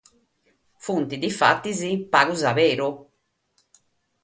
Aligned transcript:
Sunt, 0.87 1.11
difatis, 1.25 1.85
pagas 2.17 2.43
a 2.49 2.57
beru. 2.63 2.91